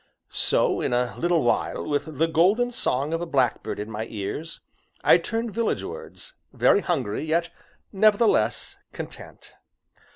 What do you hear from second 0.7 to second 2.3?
in a little while, with the